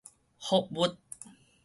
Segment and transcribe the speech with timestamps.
[0.39, 0.97] 覆物